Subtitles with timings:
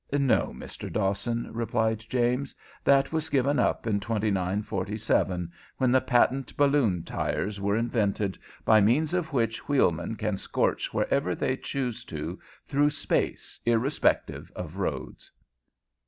[0.11, 0.91] "No, Mr.
[0.91, 2.55] Dawson," replied James.
[2.83, 8.35] "That was given up in 2947, when the patent balloon tires were invented,
[8.65, 14.77] by means of which wheelmen can scorch wherever they choose to through space, irrespective of
[14.77, 15.29] roads."